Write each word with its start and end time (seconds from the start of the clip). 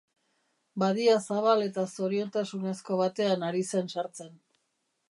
Badia 0.83 1.17
zabal 1.25 1.61
eta 1.65 1.83
zoriontasunezko 1.91 2.99
batean 3.05 3.47
ari 3.51 3.67
zen 3.75 3.97
sartzen. 3.97 4.35